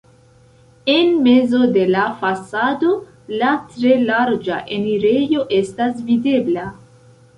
[0.93, 2.93] En mezo de la fasado
[3.43, 6.65] la tre larĝa enirejo estas videbla.